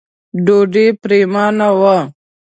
[0.45, 1.97] ډوډۍ پرېمانه وه.